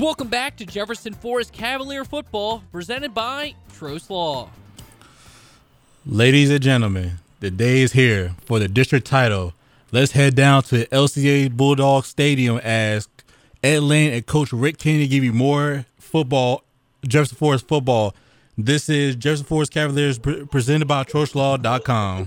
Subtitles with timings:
[0.00, 4.48] Welcome back to Jefferson Forest Cavalier football, presented by Trost Law.
[6.06, 9.52] Ladies and gentlemen, the day is here for the district title.
[9.92, 13.10] Let's head down to LCA Bulldog Stadium as
[13.62, 16.64] Ed Lane and Coach Rick Kennedy give you more football,
[17.06, 18.14] Jefferson Forest football.
[18.56, 22.26] This is Jefferson Forest Cavaliers pre- presented by TrostLaw.com.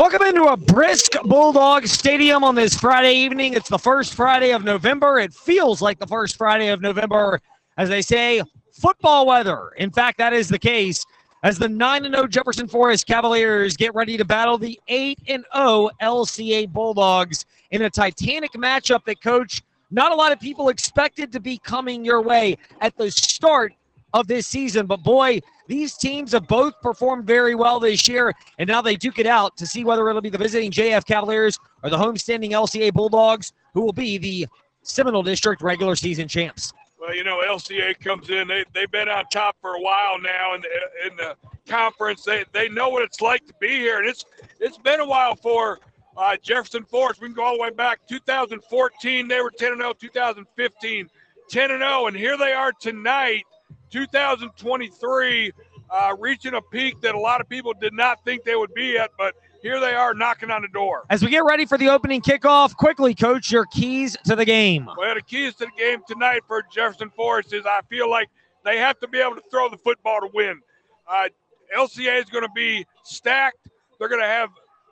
[0.00, 3.52] Welcome into a brisk Bulldog Stadium on this Friday evening.
[3.52, 5.18] It's the first Friday of November.
[5.18, 7.38] It feels like the first Friday of November,
[7.76, 8.40] as they say,
[8.72, 9.72] football weather.
[9.76, 11.04] In fact, that is the case
[11.42, 16.72] as the 9 0 Jefferson Forest Cavaliers get ready to battle the 8 0 LCA
[16.72, 19.60] Bulldogs in a titanic matchup that, coach,
[19.90, 23.74] not a lot of people expected to be coming your way at the start
[24.12, 24.86] of this season.
[24.86, 29.18] But boy, these teams have both performed very well this year, and now they duke
[29.18, 32.92] it out to see whether it'll be the visiting JF Cavaliers or the homestanding LCA
[32.92, 34.46] Bulldogs who will be the
[34.82, 36.72] Seminole District regular season champs.
[37.00, 38.48] Well, you know, LCA comes in.
[38.48, 41.36] They, they've been on top for a while now in the, in the
[41.66, 42.24] conference.
[42.24, 44.26] They, they know what it's like to be here, and it's
[44.58, 45.78] it's been a while for
[46.16, 47.22] uh, Jefferson Forest.
[47.22, 49.28] We can go all the way back 2014.
[49.28, 49.92] They were 10 0.
[49.94, 51.10] 2015,
[51.48, 53.44] 10 0, and here they are tonight
[53.90, 55.52] 2023,
[55.90, 58.96] uh, reaching a peak that a lot of people did not think they would be
[58.96, 61.04] at, but here they are knocking on the door.
[61.10, 64.88] As we get ready for the opening kickoff, quickly, coach, your keys to the game.
[64.96, 68.28] Well, the keys to the game tonight for Jefferson Forest is I feel like
[68.64, 70.60] they have to be able to throw the football to win.
[71.06, 71.28] Uh,
[71.76, 73.68] LCA is going to be stacked.
[73.98, 74.50] They're going to have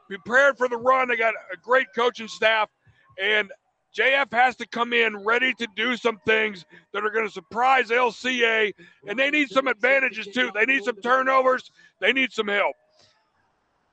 [0.08, 1.08] prepared for the run.
[1.08, 2.68] They got a great coaching staff,
[3.20, 3.50] and
[3.96, 7.88] JF has to come in ready to do some things that are going to surprise
[7.88, 8.72] LCA,
[9.06, 10.50] and they need some advantages too.
[10.54, 12.76] They need some turnovers, they need some help.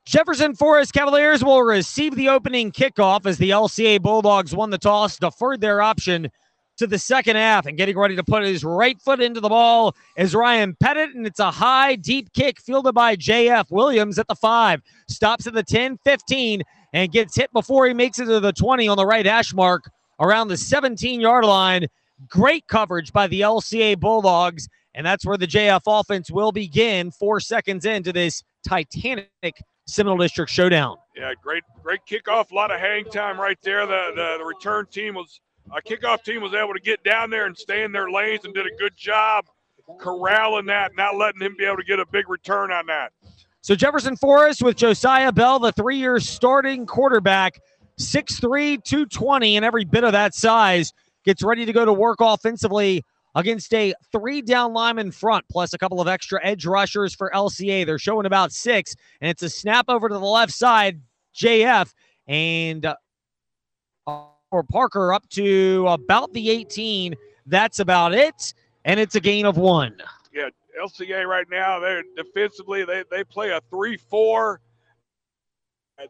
[0.05, 5.17] Jefferson Forest Cavaliers will receive the opening kickoff as the LCA Bulldogs won the toss,
[5.17, 6.29] deferred their option
[6.77, 9.95] to the second half, and getting ready to put his right foot into the ball
[10.17, 14.35] is Ryan Pettit, and it's a high, deep kick fielded by JF Williams at the
[14.35, 14.81] five.
[15.07, 16.61] Stops at the 10 15
[16.95, 19.91] and gets hit before he makes it to the 20 on the right hash mark
[20.21, 21.85] around the 17 yard line.
[22.29, 24.69] Great coverage by the LCA Bulldogs.
[24.95, 29.27] And that's where the JF offense will begin four seconds into this Titanic
[29.85, 30.95] Seminole District showdown.
[31.17, 32.51] Yeah, great, great kickoff.
[32.51, 33.85] A lot of hang time right there.
[33.85, 35.41] The the, the return team was,
[35.73, 38.45] a uh, kickoff team was able to get down there and stay in their lanes
[38.45, 39.43] and did a good job
[39.99, 43.11] corralling that, not letting him be able to get a big return on that.
[43.65, 47.59] So Jefferson Forest with Josiah Bell, the three-year starting quarterback,
[47.99, 50.93] 6'3", 220, and every bit of that size,
[51.23, 55.99] gets ready to go to work offensively against a three-down lineman front, plus a couple
[55.99, 57.87] of extra edge rushers for LCA.
[57.87, 61.01] They're showing about six, and it's a snap over to the left side,
[61.35, 61.91] JF,
[62.27, 62.95] and uh,
[64.51, 67.15] for Parker up to about the 18.
[67.47, 69.95] That's about it, and it's a gain of one.
[70.81, 74.61] LCA right now, they're defensively, they, they play a 3 4.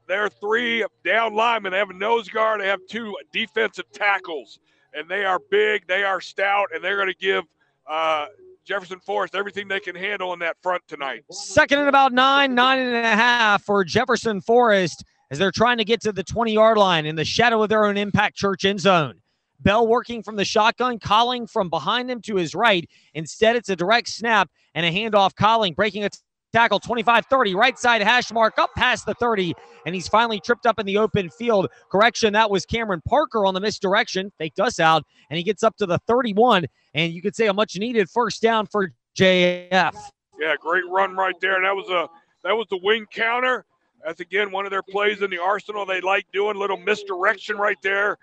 [0.07, 1.71] They're three down linemen.
[1.71, 4.59] They have a nose guard, they have two defensive tackles,
[4.93, 7.43] and they are big, they are stout, and they're going to give
[7.87, 8.25] uh,
[8.65, 11.23] Jefferson Forest everything they can handle in that front tonight.
[11.31, 15.85] Second and about nine, nine and a half for Jefferson Forest as they're trying to
[15.85, 18.79] get to the 20 yard line in the shadow of their own impact church end
[18.79, 19.21] zone.
[19.59, 22.89] Bell working from the shotgun, calling from behind him to his right.
[23.13, 25.35] Instead, it's a direct snap and a handoff.
[25.35, 26.09] Calling breaking a
[26.55, 29.53] tackle 25 30, right side hash mark up past the 30,
[29.85, 31.67] and he's finally tripped up in the open field.
[31.91, 35.75] Correction, that was Cameron Parker on the misdirection, faked us out, and he gets up
[35.77, 39.95] to the 31, and you could say a much needed first down for JF.
[40.39, 41.61] Yeah, great run right there.
[41.61, 42.07] That was a
[42.43, 43.65] that was the wing counter.
[44.05, 45.85] That's again one of their plays in the arsenal.
[45.85, 48.17] They like doing a little misdirection right there.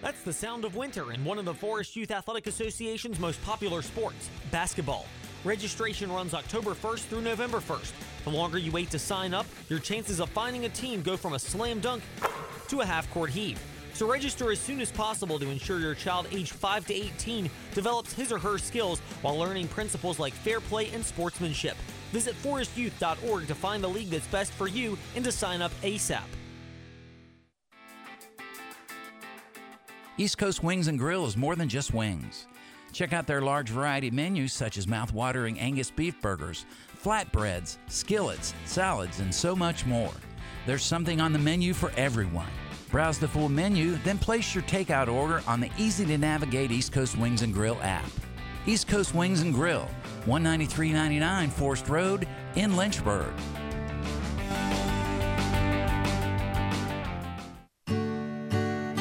[0.00, 3.82] That's the sound of winter in one of the Forest Youth Athletic Association's most popular
[3.82, 5.06] sports, basketball.
[5.44, 7.92] Registration runs October 1st through November 1st.
[8.22, 11.32] The longer you wait to sign up, your chances of finding a team go from
[11.32, 12.04] a slam dunk
[12.68, 13.60] to a half court heave.
[13.92, 18.12] So register as soon as possible to ensure your child aged 5 to 18 develops
[18.12, 21.76] his or her skills while learning principles like fair play and sportsmanship.
[22.12, 26.22] Visit forestyouth.org to find the league that's best for you and to sign up ASAP.
[30.20, 32.48] East Coast Wings and Grill is more than just wings.
[32.90, 36.66] Check out their large variety menus such as mouth-watering Angus beef burgers,
[37.04, 40.12] flatbreads, skillets, salads, and so much more.
[40.66, 42.50] There's something on the menu for everyone.
[42.90, 46.90] Browse the full menu, then place your takeout order on the easy to navigate East
[46.90, 48.10] Coast Wings and Grill app.
[48.66, 49.88] East Coast Wings and Grill,
[50.26, 52.26] 19399 Forest Road
[52.56, 53.32] in Lynchburg.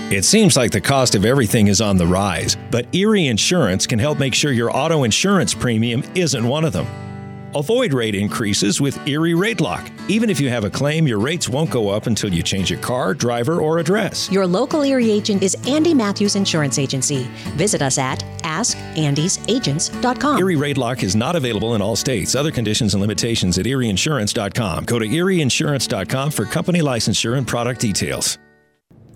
[0.09, 3.99] It seems like the cost of everything is on the rise, but Erie Insurance can
[3.99, 6.87] help make sure your auto insurance premium isn't one of them.
[7.53, 9.91] Avoid rate increases with Erie Rate Lock.
[10.07, 12.79] Even if you have a claim, your rates won't go up until you change your
[12.79, 14.31] car, driver, or address.
[14.31, 17.27] Your local Erie agent is Andy Matthews Insurance Agency.
[17.57, 20.39] Visit us at askandysagents.com.
[20.39, 22.33] Erie Rate Lock is not available in all states.
[22.33, 24.85] Other conditions and limitations at erieinsurance.com.
[24.85, 28.37] Go to erieinsurance.com for company licensure and product details.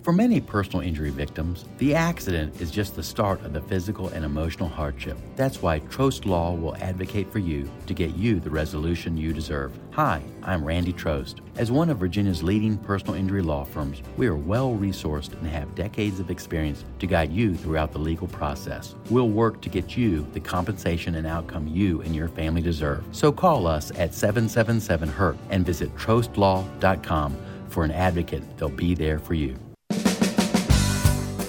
[0.04, 4.26] For many personal injury victims, the accident is just the start of the physical and
[4.26, 5.16] emotional hardship.
[5.36, 9.78] That's why Trost Law will advocate for you to get you the resolution you deserve.
[9.92, 11.42] Hi, I'm Randy Trost.
[11.56, 15.76] As one of Virginia's leading personal injury law firms, we are well resourced and have
[15.76, 18.96] decades of experience to guide you throughout the legal process.
[19.12, 23.06] We'll work to get you the compensation and outcome you and your family deserve.
[23.12, 27.38] So call us at 777 HURT and visit trostlaw.com
[27.70, 28.58] for an advocate.
[28.58, 29.56] They'll be there for you.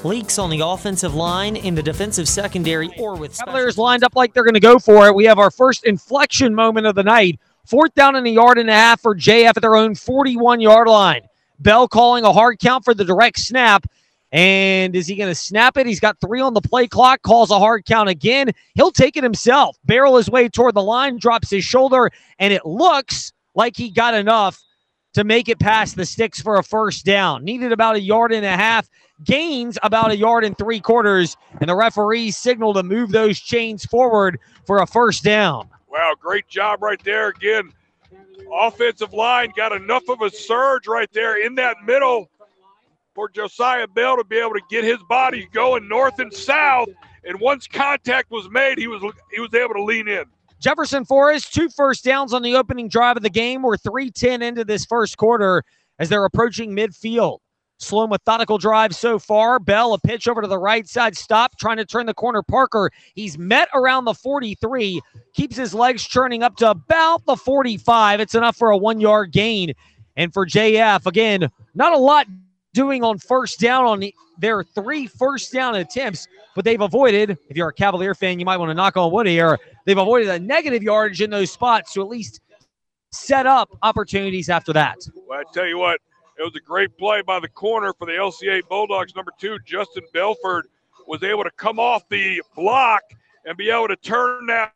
[0.05, 4.35] Leaks on the offensive line, in the defensive secondary, or with Cavaliers lined up like
[4.35, 5.15] they're going to go for it.
[5.15, 7.39] We have our first inflection moment of the night.
[7.67, 10.89] Fourth down and a yard and a half for JF at their own 41 yard
[10.89, 11.23] line.
[11.61, 13.87] Bell calling a hard count for the direct snap.
[14.33, 15.87] And is he going to snap it?
[15.87, 18.51] He's got three on the play clock, calls a hard count again.
[18.75, 22.65] He'll take it himself, barrel his way toward the line, drops his shoulder, and it
[22.65, 24.61] looks like he got enough
[25.13, 27.45] to make it past the sticks for a first down.
[27.45, 28.89] Needed about a yard and a half,
[29.25, 33.85] gains about a yard and three quarters, and the referees signal to move those chains
[33.85, 35.69] forward for a first down.
[35.89, 37.29] Wow, great job right there.
[37.29, 37.73] Again,
[38.53, 42.31] offensive line got enough of a surge right there in that middle
[43.15, 46.89] for Josiah Bell to be able to get his body going north and south.
[47.25, 50.25] And once contact was made, he was he was able to lean in.
[50.63, 53.63] Jefferson Forest, two first downs on the opening drive of the game.
[53.63, 55.65] We're 310 into this first quarter
[55.99, 57.39] as they're approaching midfield.
[57.79, 59.59] Slow, methodical drive so far.
[59.59, 62.45] Bell, a pitch over to the right side, stop, trying to turn the corner.
[62.45, 65.01] Parker, he's met around the 43,
[65.35, 68.21] keeps his legs churning up to about the 45.
[68.21, 69.73] It's enough for a one yard gain.
[70.17, 72.29] And for JF, again, not a lot
[72.75, 74.03] doing on first down on
[74.39, 78.57] their three first down attempts, but they've avoided, if you're a Cavalier fan, you might
[78.57, 79.59] want to knock on wood here.
[79.85, 82.41] They've avoided a negative yardage in those spots to at least
[83.11, 84.99] set up opportunities after that.
[85.27, 86.01] Well, I tell you what,
[86.39, 89.15] it was a great play by the corner for the LCA Bulldogs.
[89.15, 90.67] Number two, Justin Belford
[91.07, 93.03] was able to come off the block
[93.45, 94.73] and be able to turn that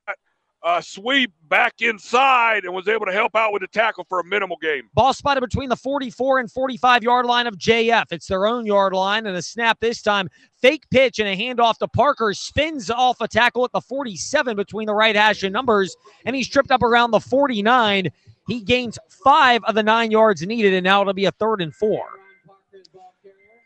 [0.67, 4.25] uh, sweep back inside and was able to help out with the tackle for a
[4.25, 4.83] minimal game.
[4.95, 8.07] Ball spotted between the 44 and 45 yard line of JF.
[8.11, 10.29] It's their own yard line and a snap this time.
[10.61, 12.35] Fake pitch and a handoff to Parker.
[12.35, 16.49] Spins off a tackle at the 47 between the right hash and numbers, and he's
[16.49, 18.09] tripped up around the 49.
[18.49, 21.73] He gains five of the nine yards needed, and now it'll be a third and
[21.73, 22.09] four.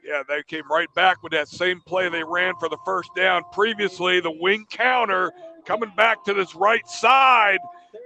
[0.04, 3.42] Yeah, they came right back with that same play they ran for the first down
[3.52, 4.20] previously.
[4.20, 5.32] The wing counter
[5.64, 7.58] coming back to this right side,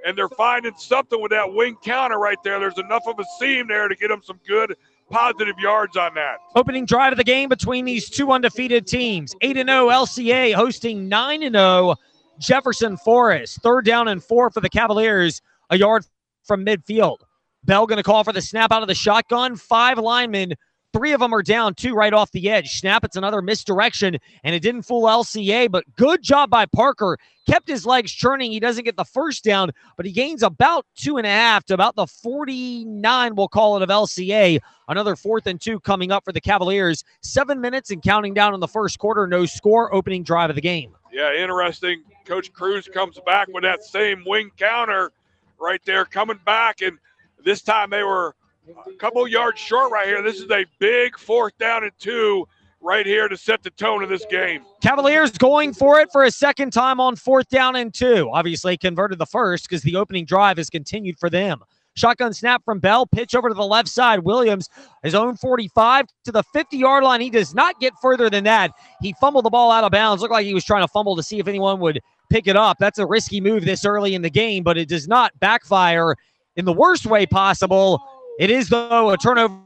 [0.06, 2.58] and they're finding something with that wing counter right there.
[2.58, 4.76] There's enough of a seam there to get them some good
[5.10, 6.36] positive yards on that.
[6.56, 9.34] Opening drive of the game between these two undefeated teams.
[9.40, 11.94] 8 0 LCA hosting 9 0
[12.38, 13.62] Jefferson Forest.
[13.62, 16.04] Third down and four for the Cavaliers, a yard
[16.44, 17.18] from midfield.
[17.64, 19.56] Bell going to call for the snap out of the shotgun.
[19.56, 20.54] Five linemen
[20.94, 22.78] Three of them are down, two right off the edge.
[22.78, 27.18] Snap, it's another misdirection, and it didn't fool LCA, but good job by Parker.
[27.48, 28.52] Kept his legs churning.
[28.52, 31.74] He doesn't get the first down, but he gains about two and a half to
[31.74, 34.60] about the 49, we'll call it, of LCA.
[34.86, 37.02] Another fourth and two coming up for the Cavaliers.
[37.22, 39.26] Seven minutes and counting down in the first quarter.
[39.26, 40.94] No score, opening drive of the game.
[41.12, 42.04] Yeah, interesting.
[42.24, 45.10] Coach Cruz comes back with that same wing counter
[45.58, 46.98] right there, coming back, and
[47.44, 48.36] this time they were
[48.68, 50.22] a couple yards short right here.
[50.22, 52.46] This is a big fourth down and two
[52.80, 54.62] right here to set the tone of this game.
[54.82, 58.30] Cavaliers going for it for a second time on fourth down and two.
[58.32, 61.60] Obviously converted the first because the opening drive has continued for them.
[61.96, 64.20] Shotgun snap from Bell, pitch over to the left side.
[64.20, 64.68] Williams,
[65.04, 67.20] his own 45 to the 50 yard line.
[67.20, 68.72] He does not get further than that.
[69.00, 70.20] He fumbled the ball out of bounds.
[70.20, 72.78] Looked like he was trying to fumble to see if anyone would pick it up.
[72.80, 76.16] That's a risky move this early in the game, but it does not backfire
[76.56, 78.02] in the worst way possible
[78.38, 79.58] it is, though, a turnover.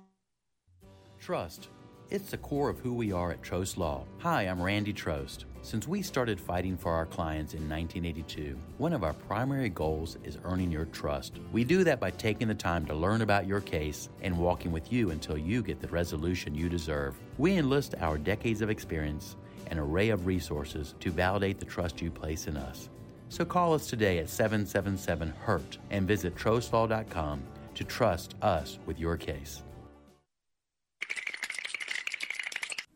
[1.21, 1.69] Trust.
[2.11, 4.05] It's the core of who we are at Trost Law.
[4.21, 5.45] Hi, I'm Randy Trost.
[5.61, 10.39] Since we started fighting for our clients in 1982, one of our primary goals is
[10.45, 11.39] earning your trust.
[11.53, 14.91] We do that by taking the time to learn about your case and walking with
[14.91, 17.19] you until you get the resolution you deserve.
[17.37, 22.11] We enlist our decades of experience and array of resources to validate the trust you
[22.11, 22.89] place in us.
[23.29, 27.43] So call us today at 777 HURT and visit trostlaw.com
[27.79, 29.63] to trust us with your case.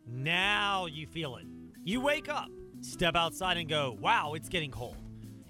[0.04, 1.46] Now you feel it.
[1.84, 2.48] You wake up,
[2.80, 4.96] step outside, and go, wow, it's getting cold.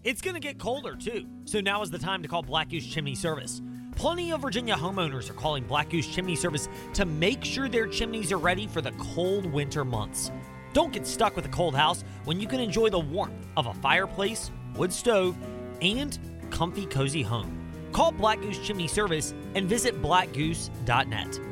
[0.04, 1.26] It's going to get colder too.
[1.46, 3.62] So now is the time to call Black Goose Chimney Service.
[3.96, 8.32] Plenty of Virginia homeowners are calling Black Goose Chimney Service to make sure their chimneys
[8.32, 10.30] are ready for the cold winter months.
[10.74, 13.74] Don't get stuck with a cold house when you can enjoy the warmth of a
[13.74, 15.38] fireplace, wood stove,
[15.80, 16.18] and
[16.50, 17.61] comfy, cozy home.
[17.92, 21.51] Call Black Goose Chimney Service and visit blackgoose.net.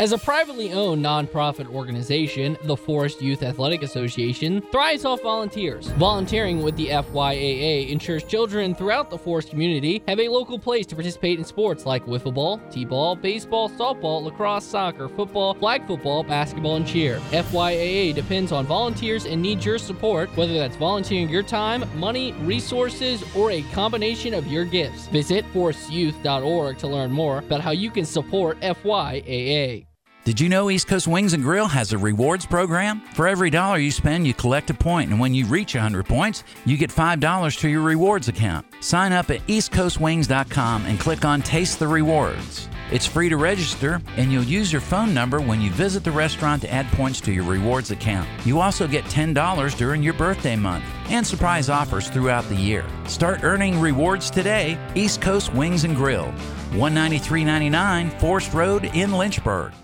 [0.00, 5.86] As a privately owned nonprofit organization, the Forest Youth Athletic Association thrives off volunteers.
[5.92, 10.96] Volunteering with the FYAA ensures children throughout the Forest community have a local place to
[10.96, 16.74] participate in sports like wiffle ball, t-ball, baseball, softball, lacrosse, soccer, football, flag football, basketball,
[16.74, 17.20] and cheer.
[17.30, 23.22] FYAA depends on volunteers and needs your support, whether that's volunteering your time, money, resources,
[23.36, 25.06] or a combination of your gifts.
[25.06, 29.83] Visit forestyouth.org to learn more about how you can support FYAA.
[30.24, 33.02] Did you know East Coast Wings and Grill has a rewards program?
[33.12, 36.44] For every dollar you spend, you collect a point, and when you reach 100 points,
[36.64, 38.64] you get $5 to your rewards account.
[38.80, 42.70] Sign up at eastcoastwings.com and click on Taste the Rewards.
[42.90, 46.62] It's free to register, and you'll use your phone number when you visit the restaurant
[46.62, 48.26] to add points to your rewards account.
[48.46, 52.86] You also get $10 during your birthday month and surprise offers throughout the year.
[53.06, 54.78] Start earning rewards today.
[54.94, 56.32] East Coast Wings and Grill,
[56.70, 59.74] 193.99 Forest Road in Lynchburg.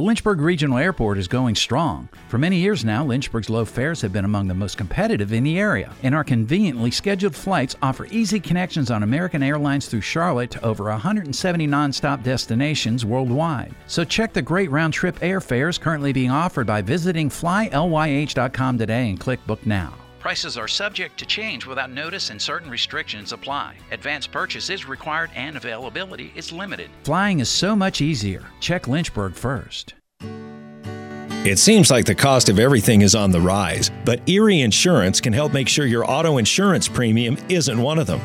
[0.00, 2.08] The Lynchburg Regional Airport is going strong.
[2.28, 5.58] For many years now, Lynchburg's low fares have been among the most competitive in the
[5.58, 10.64] area, and our conveniently scheduled flights offer easy connections on American Airlines through Charlotte to
[10.64, 13.74] over 170 nonstop destinations worldwide.
[13.88, 19.20] So check the great round trip airfares currently being offered by visiting flylyh.com today and
[19.20, 19.99] click Book Now.
[20.20, 23.76] Prices are subject to change without notice and certain restrictions apply.
[23.90, 26.90] Advance purchase is required and availability is limited.
[27.04, 28.44] Flying is so much easier.
[28.60, 29.94] Check Lynchburg first.
[31.46, 35.32] It seems like the cost of everything is on the rise, but Erie Insurance can
[35.32, 38.20] help make sure your auto insurance premium isn't one of them.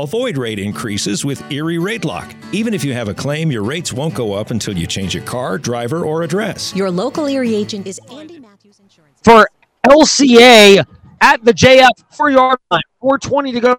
[0.00, 2.34] Avoid rate increases with Erie Rate Lock.
[2.50, 5.24] Even if you have a claim, your rates won't go up until you change your
[5.24, 6.74] car, driver, or address.
[6.74, 9.20] Your local Erie agent is Andy Matthews Insurance.
[9.22, 9.48] For
[9.86, 10.84] LCA
[11.20, 13.76] at the JF four yard line, 420 to go.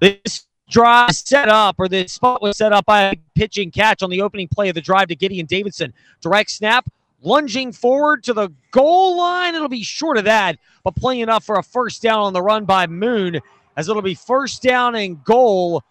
[0.00, 4.10] This drive set up, or this spot was set up by a pitching catch on
[4.10, 5.92] the opening play of the drive to Gideon Davidson.
[6.20, 6.88] Direct snap,
[7.22, 9.54] lunging forward to the goal line.
[9.54, 12.64] It'll be short of that, but plenty enough for a first down on the run
[12.64, 13.40] by Moon,
[13.76, 15.82] as it'll be first down and goal.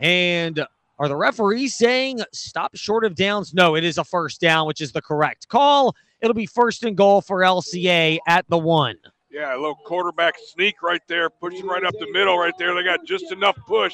[0.00, 0.64] And
[0.98, 3.54] are the referees saying stop short of downs?
[3.54, 5.94] No, it is a first down, which is the correct call.
[6.20, 8.96] It'll be first and goal for LCA at the one.
[9.36, 12.74] Yeah, a little quarterback sneak right there, pushing right up the middle right there.
[12.74, 13.92] They got just enough push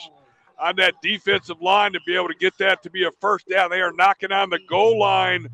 [0.56, 3.68] on that defensive line to be able to get that to be a first down.
[3.68, 5.48] They are knocking on the goal line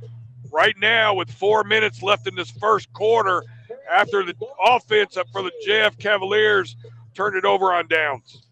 [0.53, 3.43] right now with four minutes left in this first quarter
[3.91, 6.77] after the offense up for the JF Cavaliers
[7.15, 8.43] turned it over on downs.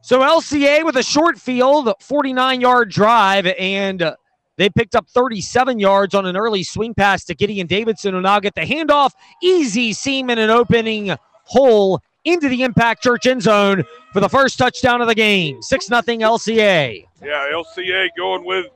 [0.00, 4.14] So LCA with a short field, 49 yard drive, and
[4.56, 8.40] they picked up 37 yards on an early swing pass to Gideon Davidson, who now
[8.40, 9.12] get the handoff.
[9.42, 14.58] Easy seam in an opening hole into the Impact Church end zone for the first
[14.58, 15.60] touchdown of the game.
[15.62, 17.06] 6 0 LCA.
[17.22, 18.66] Yeah, LCA going with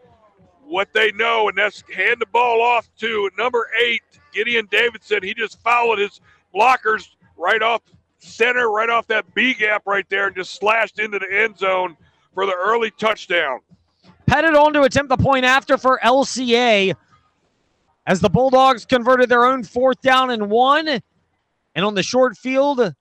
[0.65, 5.23] what they know, and that's hand the ball off to number eight, Gideon Davidson.
[5.23, 6.21] He just followed his
[6.55, 7.83] blockers right off
[8.19, 11.97] center, right off that B gap right there, and just slashed into the end zone
[12.35, 13.61] for the early touchdown.
[14.29, 16.95] Pettit on to attempt the point after for LCA
[18.07, 21.01] as the Bulldogs converted their own fourth down and one.
[21.75, 22.95] And on the short field,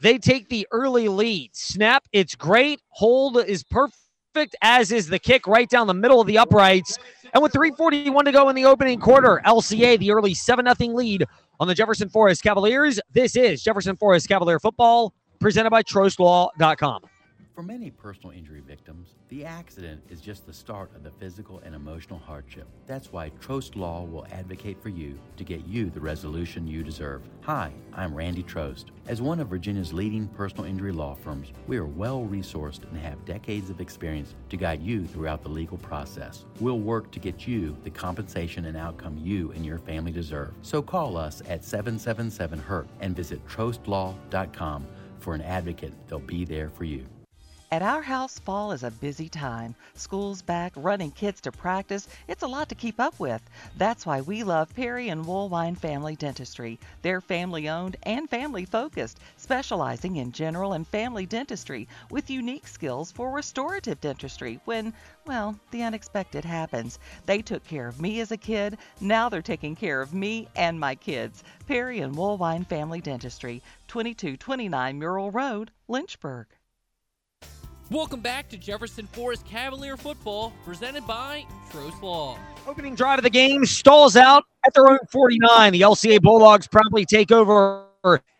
[0.00, 1.50] they take the early lead.
[1.54, 2.80] Snap, it's great.
[2.88, 6.98] Hold is perfect, as is the kick right down the middle of the uprights.
[7.32, 11.24] And with 341 to go in the opening quarter, LCA, the early 7 0 lead
[11.60, 12.98] on the Jefferson Forest Cavaliers.
[13.12, 17.02] This is Jefferson Forest Cavalier football presented by TrostLaw.com.
[17.56, 21.74] For many personal injury victims, the accident is just the start of the physical and
[21.74, 22.66] emotional hardship.
[22.86, 27.22] That's why Trost Law will advocate for you to get you the resolution you deserve.
[27.44, 28.90] Hi, I'm Randy Trost.
[29.08, 33.24] As one of Virginia's leading personal injury law firms, we are well resourced and have
[33.24, 36.44] decades of experience to guide you throughout the legal process.
[36.60, 40.52] We'll work to get you the compensation and outcome you and your family deserve.
[40.60, 44.86] So call us at 777 HURT and visit trostlaw.com
[45.20, 45.94] for an advocate.
[46.06, 47.06] They'll be there for you.
[47.72, 49.74] At our house, fall is a busy time.
[49.94, 52.06] School's back, running kids to practice.
[52.28, 53.42] It's a lot to keep up with.
[53.76, 56.78] That's why we love Perry and Woolwine Family Dentistry.
[57.02, 63.10] They're family owned and family focused, specializing in general and family dentistry with unique skills
[63.10, 64.94] for restorative dentistry when,
[65.26, 67.00] well, the unexpected happens.
[67.26, 68.78] They took care of me as a kid.
[69.00, 71.42] Now they're taking care of me and my kids.
[71.66, 76.46] Perry and Woolwine Family Dentistry, 2229 Murrell Road, Lynchburg.
[77.88, 82.36] Welcome back to Jefferson Forest Cavalier football, presented by Trost Law.
[82.66, 85.72] Opening drive of the game stalls out at their own 49.
[85.72, 87.84] The LCA Bulldogs promptly take over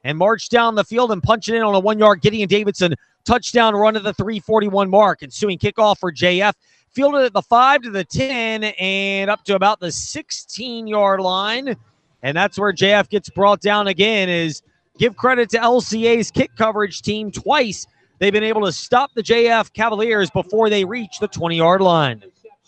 [0.02, 2.94] and march down the field and punch it in on a one yard Gideon Davidson
[3.24, 5.22] touchdown run to the 341 mark.
[5.22, 6.52] Ensuing kickoff for JF.
[6.90, 11.76] Fielded at the 5 to the 10 and up to about the 16 yard line.
[12.24, 14.28] And that's where JF gets brought down again.
[14.28, 14.62] Is
[14.98, 17.86] give credit to LCA's kick coverage team twice
[18.18, 22.22] they've been able to stop the JF Cavaliers before they reach the 20 yard line.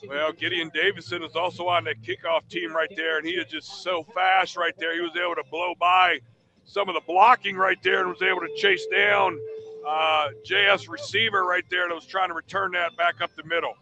[0.07, 3.83] Well, Gideon Davidson is also on the kickoff team right there, and he is just
[3.83, 4.95] so fast right there.
[4.95, 6.21] He was able to blow by
[6.65, 9.39] some of the blocking right there and was able to chase down
[9.87, 13.75] uh, JS receiver right there that was trying to return that back up the middle.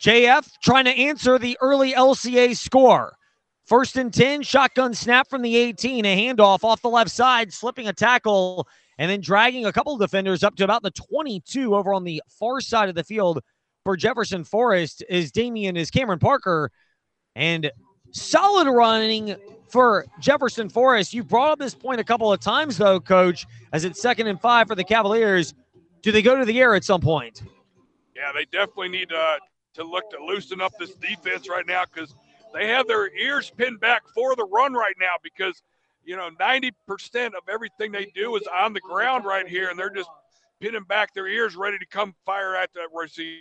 [0.00, 3.12] JF trying to answer the early LCA score.
[3.70, 7.86] First and 10, shotgun snap from the 18, a handoff off the left side, slipping
[7.86, 8.66] a tackle,
[8.98, 12.60] and then dragging a couple defenders up to about the 22 over on the far
[12.60, 13.38] side of the field
[13.84, 16.72] for Jefferson Forest is Damian, is Cameron Parker.
[17.36, 17.70] And
[18.10, 19.36] solid running
[19.68, 21.14] for Jefferson Forest.
[21.14, 24.40] You brought up this point a couple of times, though, coach, as it's second and
[24.40, 25.54] five for the Cavaliers.
[26.02, 27.44] Do they go to the air at some point?
[28.16, 29.36] Yeah, they definitely need uh,
[29.74, 32.16] to look to loosen up this defense right now because–
[32.52, 35.62] they have their ears pinned back for the run right now because
[36.04, 36.72] you know 90%
[37.26, 40.10] of everything they do is on the ground right here and they're just
[40.60, 43.40] pinning back their ears ready to come fire at that receiver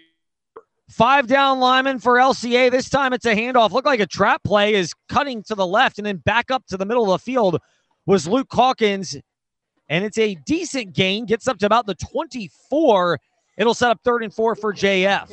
[0.89, 2.71] Five down lineman for LCA.
[2.71, 3.69] This time it's a handoff.
[3.69, 6.77] Looked like a trap play is cutting to the left and then back up to
[6.77, 7.61] the middle of the field
[8.07, 9.15] was Luke Hawkins.
[9.87, 13.19] And it's a decent gain, gets up to about the 24
[13.59, 15.29] It'll set up third and four for JF.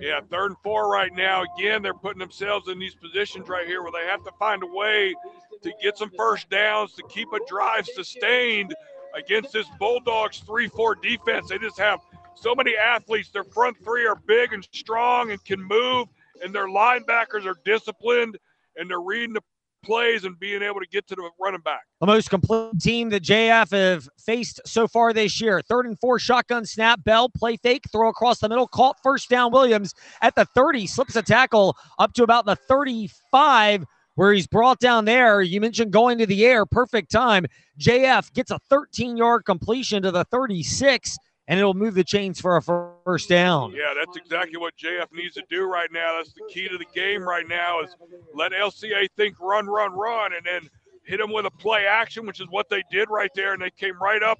[0.00, 1.44] Yeah, third and four right now.
[1.56, 4.66] Again, they're putting themselves in these positions right here where they have to find a
[4.66, 5.14] way
[5.62, 8.74] to get some first downs to keep a drive sustained
[9.14, 11.50] against this Bulldogs 3 4 defense.
[11.50, 12.00] They just have
[12.34, 13.30] so many athletes.
[13.30, 16.08] Their front three are big and strong and can move,
[16.42, 18.38] and their linebackers are disciplined
[18.76, 19.42] and they're reading the
[19.84, 21.82] plays and being able to get to the running back.
[22.00, 25.60] The most complete team that JF have faced so far this year.
[25.60, 27.04] Third and four, shotgun snap.
[27.04, 29.52] Bell, play fake, throw across the middle, caught first down.
[29.52, 33.84] Williams at the 30, slips a tackle up to about the 35
[34.16, 35.42] where he's brought down there.
[35.42, 37.46] You mentioned going to the air, perfect time.
[37.78, 41.16] JF gets a 13 yard completion to the 36
[41.46, 43.72] and it'll move the chains for a first down.
[43.72, 46.16] Yeah, that's exactly what JF needs to do right now.
[46.16, 47.94] That's the key to the game right now is
[48.34, 50.68] let LCA think run, run, run, and then
[51.04, 53.52] hit them with a play action, which is what they did right there.
[53.52, 54.38] And they came right up,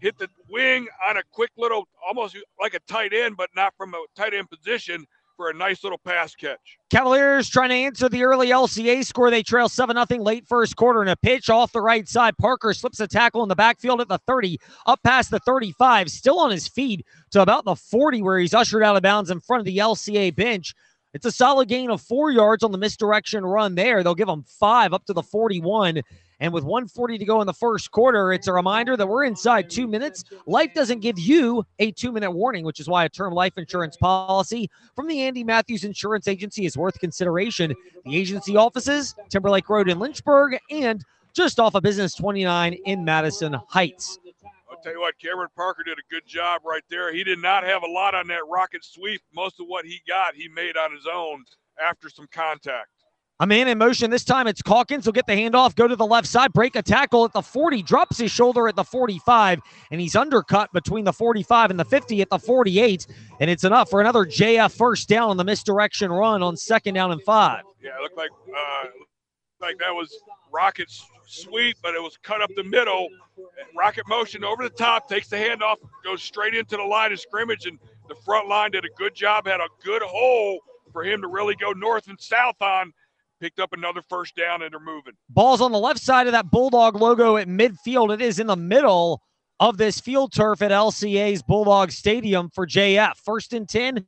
[0.00, 3.94] hit the wing on a quick little, almost like a tight end, but not from
[3.94, 6.78] a tight end position for a nice little pass catch.
[6.90, 9.30] Cavaliers trying to answer the early LCA score.
[9.30, 12.36] They trail 7 0 late first quarter and a pitch off the right side.
[12.38, 16.38] Parker slips a tackle in the backfield at the 30, up past the 35, still
[16.38, 19.60] on his feet to about the 40, where he's ushered out of bounds in front
[19.60, 20.74] of the LCA bench.
[21.14, 24.02] It's a solid gain of four yards on the misdirection run there.
[24.02, 26.02] They'll give him five up to the 41.
[26.40, 29.70] And with 140 to go in the first quarter, it's a reminder that we're inside
[29.70, 30.24] two minutes.
[30.46, 33.96] Life doesn't give you a two minute warning, which is why a term life insurance
[33.96, 37.74] policy from the Andy Matthews Insurance Agency is worth consideration.
[38.04, 43.56] The agency offices, Timberlake Road in Lynchburg, and just off of Business 29 in Madison
[43.68, 44.18] Heights.
[44.70, 47.12] I'll tell you what, Cameron Parker did a good job right there.
[47.12, 49.20] He did not have a lot on that rocket sweep.
[49.34, 51.44] Most of what he got, he made on his own
[51.82, 52.88] after some contact.
[53.40, 54.10] A man in motion.
[54.10, 55.04] This time it's Calkins.
[55.04, 57.82] He'll get the handoff, go to the left side, break a tackle at the 40,
[57.82, 62.22] drops his shoulder at the 45, and he's undercut between the 45 and the 50
[62.22, 63.08] at the 48.
[63.40, 67.10] And it's enough for another JF first down on the misdirection run on second down
[67.10, 67.64] and five.
[67.82, 68.84] Yeah, it looked like uh,
[69.60, 70.16] like that was
[70.52, 73.08] Rocket's sweep, but it was cut up the middle.
[73.76, 77.66] Rocket motion over the top, takes the handoff, goes straight into the line of scrimmage,
[77.66, 80.60] and the front line did a good job, had a good hole
[80.92, 82.92] for him to really go north and south on
[83.44, 85.12] picked up another first down and they're moving.
[85.28, 88.14] Ball's on the left side of that Bulldog logo at midfield.
[88.14, 89.20] It is in the middle
[89.60, 93.16] of this field turf at LCA's Bulldog Stadium for JF.
[93.22, 94.06] First and 10,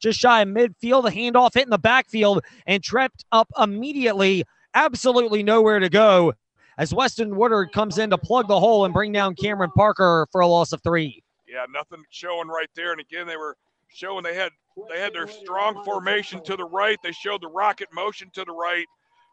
[0.00, 1.06] just shy of midfield.
[1.06, 4.42] A handoff hit in the backfield and tripped up immediately.
[4.72, 6.32] Absolutely nowhere to go
[6.78, 10.40] as Weston Woodard comes in to plug the hole and bring down Cameron Parker for
[10.40, 11.22] a loss of three.
[11.46, 12.92] Yeah, nothing showing right there.
[12.92, 13.54] And again, they were
[13.94, 14.52] showing they had
[14.90, 16.98] they had their strong formation to the right.
[17.02, 18.86] They showed the rocket motion to the right,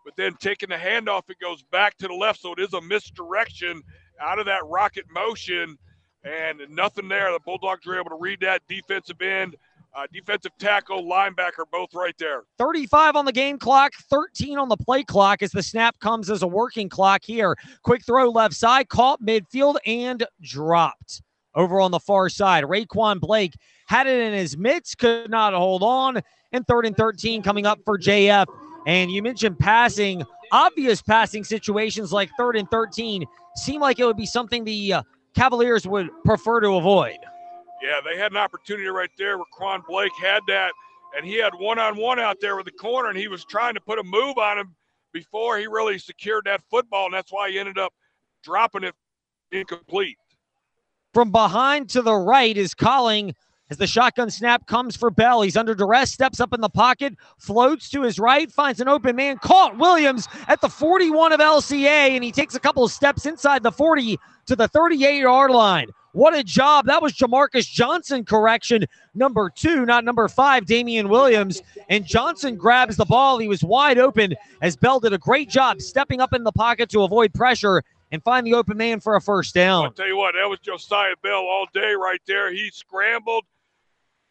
[0.04, 2.42] but then taking the handoff, it goes back to the left.
[2.42, 3.82] So it is a misdirection
[4.22, 5.78] out of that rocket motion,
[6.24, 7.32] and nothing there.
[7.32, 9.56] The Bulldogs were able to read that defensive end.
[9.96, 12.44] Uh, defensive tackle, linebacker, both right there.
[12.60, 16.44] 35 on the game clock, 13 on the play clock as the snap comes as
[16.44, 17.56] a working clock here.
[17.82, 21.24] Quick throw left side, caught midfield and dropped.
[21.56, 23.56] Over on the far side, Raquan Blake
[23.90, 26.22] had it in his midst, could not hold on.
[26.52, 28.46] And third and 13 coming up for JF.
[28.86, 33.26] And you mentioned passing, obvious passing situations like third and 13
[33.56, 35.04] seem like it would be something the uh,
[35.36, 37.18] Cavaliers would prefer to avoid.
[37.82, 40.72] Yeah, they had an opportunity right there where Quan Blake had that,
[41.18, 43.74] and he had one on one out there with the corner, and he was trying
[43.74, 44.76] to put a move on him
[45.14, 47.94] before he really secured that football, and that's why he ended up
[48.44, 48.94] dropping it
[49.52, 50.18] incomplete.
[51.14, 53.34] From behind to the right is calling
[53.70, 55.42] as the shotgun snap comes for Bell.
[55.42, 59.16] He's under duress, steps up in the pocket, floats to his right, finds an open
[59.16, 63.26] man, caught Williams at the 41 of LCA, and he takes a couple of steps
[63.26, 65.88] inside the 40 to the 38 yard line.
[66.14, 66.88] What a job.
[66.88, 71.62] That was Jamarcus Johnson correction, number two, not number five, Damian Williams.
[71.88, 73.38] And Johnson grabs the ball.
[73.38, 76.90] He was wide open as Bell did a great job stepping up in the pocket
[76.90, 79.86] to avoid pressure and find the open man for a first down.
[79.86, 82.52] I'll tell you what, that was Josiah Bell all day right there.
[82.52, 83.46] He scrambled.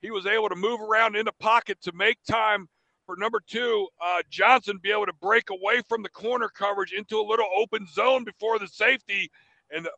[0.00, 2.68] He was able to move around in the pocket to make time
[3.06, 7.18] for number two, uh, Johnson, be able to break away from the corner coverage into
[7.18, 9.30] a little open zone before the safety.
[9.70, 9.90] And the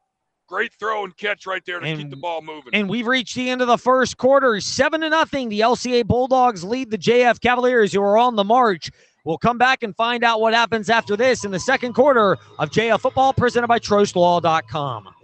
[0.50, 2.74] Great throw and catch right there to and, keep the ball moving.
[2.74, 4.60] And we've reached the end of the first quarter.
[4.60, 5.48] Seven to nothing.
[5.48, 8.90] The LCA Bulldogs lead the JF Cavaliers, who are on the march.
[9.24, 12.70] We'll come back and find out what happens after this in the second quarter of
[12.70, 15.14] JF football presented by TrostLaw.com.